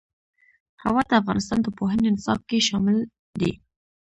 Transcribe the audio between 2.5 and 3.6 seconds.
شامل دي.